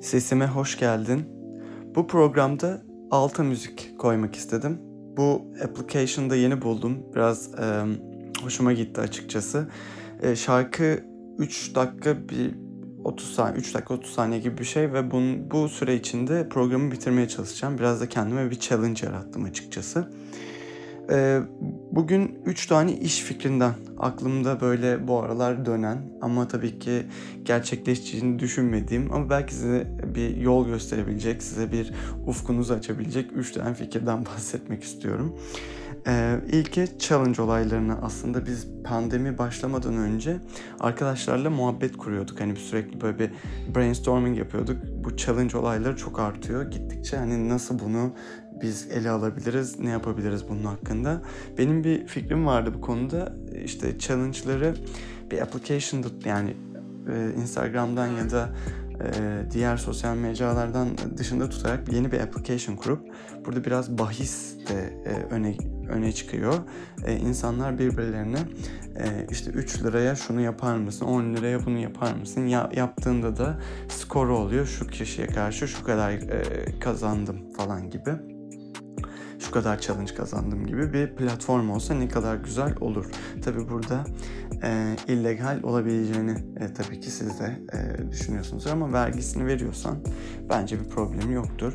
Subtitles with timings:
[0.00, 1.28] Sesime hoş geldin.
[1.94, 4.78] Bu programda alta müzik koymak istedim.
[5.16, 6.98] Bu application'da yeni buldum.
[7.14, 7.84] Biraz e,
[8.42, 9.68] hoşuma gitti açıkçası.
[10.22, 11.00] E, şarkı
[11.38, 12.54] 3 dakika bir
[13.04, 16.92] 30 saniye, 3 dakika 30 saniye gibi bir şey ve bunun, bu süre içinde programı
[16.92, 17.78] bitirmeye çalışacağım.
[17.78, 20.08] Biraz da kendime bir challenge yarattım açıkçası.
[21.10, 21.40] Ee,
[21.92, 27.06] bugün üç tane iş fikrinden aklımda böyle bu aralar dönen ama tabii ki
[27.44, 31.92] gerçekleşeceğini düşünmediğim ama belki size bir yol gösterebilecek, size bir
[32.26, 35.38] ufkunuzu açabilecek üç tane fikirden bahsetmek istiyorum.
[36.06, 40.36] Ee, ilki challenge olaylarını aslında biz pandemi başlamadan önce
[40.80, 42.40] arkadaşlarla muhabbet kuruyorduk.
[42.40, 43.30] Hani sürekli böyle bir
[43.74, 44.76] brainstorming yapıyorduk.
[45.04, 46.70] Bu challenge olayları çok artıyor.
[46.70, 48.12] Gittikçe hani nasıl bunu
[48.62, 51.22] biz ele alabiliriz, ne yapabiliriz bunun hakkında.
[51.58, 53.32] Benim bir fikrim vardı bu konuda.
[53.64, 54.74] İşte challenge'ları
[55.30, 56.56] bir application'da yani
[57.12, 58.50] e, Instagram'dan ya da
[59.00, 63.08] e, diğer sosyal mecralardan dışında tutarak yeni bir application kurup
[63.46, 65.56] burada biraz bahis de e, öne
[65.88, 66.54] öne çıkıyor.
[67.20, 68.38] İnsanlar birbirlerine
[69.30, 72.46] işte 3 liraya şunu yapar mısın, 10 liraya bunu yapar mısın?
[72.46, 74.66] Ya, yaptığında da skoru oluyor.
[74.66, 76.14] Şu kişiye karşı şu kadar
[76.80, 78.10] kazandım falan gibi
[79.38, 83.06] şu kadar challenge kazandım gibi bir platform olsa ne kadar güzel olur.
[83.42, 84.04] Tabi burada
[84.62, 89.96] e, illegal olabileceğini e, tabii ki siz de e, düşünüyorsunuz ama vergisini veriyorsan
[90.48, 91.72] bence bir problemi yoktur.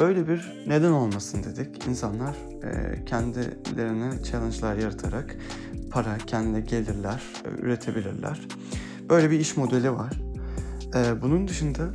[0.00, 1.86] Böyle bir neden olmasın dedik.
[1.86, 5.36] İnsanlar e, kendilerine challenge'lar yaratarak
[5.90, 8.40] para, kendine gelirler, e, üretebilirler.
[9.08, 10.12] Böyle bir iş modeli var.
[10.94, 11.88] E, bunun dışında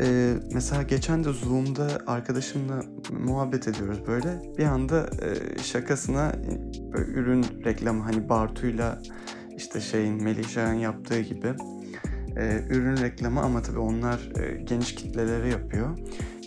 [0.00, 4.42] ee, mesela geçen de Zoom'da arkadaşımla muhabbet ediyoruz böyle.
[4.58, 6.32] Bir anda e, şakasına
[6.92, 9.02] böyle ürün reklamı hani Bartu'yla
[9.56, 11.54] işte şeyin Melihcan'ın yaptığı gibi
[12.36, 15.98] e, ürün reklamı ama tabii onlar e, geniş kitlelere yapıyor.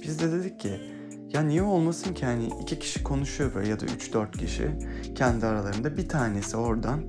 [0.03, 0.97] Biz de dedik ki
[1.33, 4.71] ya niye olmasın ki hani iki kişi konuşuyor böyle ya da 3-4 kişi
[5.15, 7.01] kendi aralarında bir tanesi oradan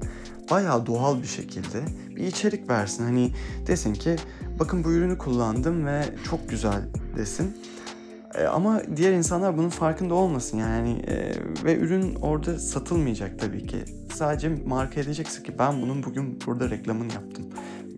[0.50, 1.82] bayağı doğal bir şekilde
[2.16, 3.04] bir içerik versin.
[3.04, 3.32] Hani
[3.66, 4.16] desin ki
[4.58, 6.82] bakın bu ürünü kullandım ve çok güzel
[7.16, 7.56] desin.
[8.34, 11.32] E, ama diğer insanlar bunun farkında olmasın yani e,
[11.64, 13.84] ve ürün orada satılmayacak tabii ki.
[14.14, 17.44] Sadece marka edeceksin ki ben bunun bugün burada reklamını yaptım.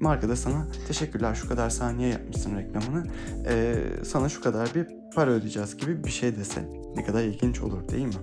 [0.00, 3.06] Marka da sana teşekkürler şu kadar saniye yapmışsın reklamını.
[3.48, 3.74] E,
[4.04, 8.06] sana şu kadar bir para ödeyeceğiz gibi bir şey dese ne kadar ilginç olur değil
[8.06, 8.14] mi?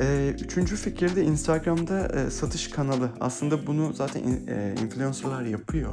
[0.00, 3.10] Ee, üçüncü fikir de Instagram'da e, satış kanalı.
[3.20, 5.92] Aslında bunu zaten e, influencerlar yapıyor.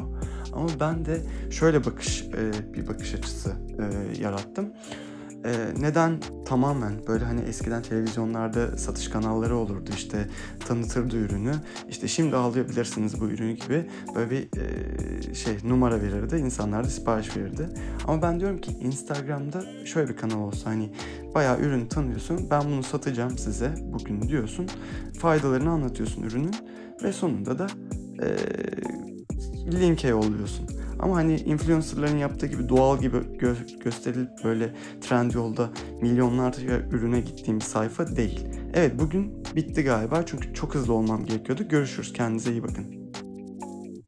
[0.53, 1.21] Ama ben de
[1.51, 4.73] şöyle bakış e, bir bakış açısı e, yarattım.
[5.45, 7.07] Ee, neden tamamen?
[7.07, 10.27] Böyle hani eskiden televizyonlarda satış kanalları olurdu işte
[10.67, 11.51] tanıtırdı ürünü.
[11.89, 17.37] İşte şimdi alabilirsiniz bu ürünü gibi böyle bir e, şey numara verirdi insanlar da sipariş
[17.37, 17.69] verirdi.
[18.07, 20.89] Ama ben diyorum ki Instagram'da şöyle bir kanal olsa hani
[21.35, 24.67] bayağı ürün tanıyorsun ben bunu satacağım size bugün diyorsun.
[25.19, 26.55] Faydalarını anlatıyorsun ürünün
[27.03, 27.67] ve sonunda da
[28.21, 28.27] e,
[29.71, 30.84] linke yolluyorsun.
[30.99, 35.69] Ama hani influencerların yaptığı gibi doğal gibi gö- gösterilip böyle trend yolda
[36.01, 38.47] milyonlarca ürüne gittiğim sayfa değil.
[38.73, 41.67] Evet bugün bitti galiba çünkü çok hızlı olmam gerekiyordu.
[41.69, 43.04] Görüşürüz kendinize iyi bakın.